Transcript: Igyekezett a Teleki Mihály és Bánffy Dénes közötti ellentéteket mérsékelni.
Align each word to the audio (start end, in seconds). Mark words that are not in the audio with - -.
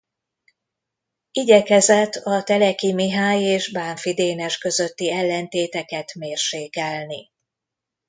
Igyekezett 1.31 2.13
a 2.15 2.43
Teleki 2.43 2.93
Mihály 2.93 3.41
és 3.43 3.71
Bánffy 3.71 4.13
Dénes 4.13 4.57
közötti 4.57 5.11
ellentéteket 5.11 6.13
mérsékelni. 6.15 7.29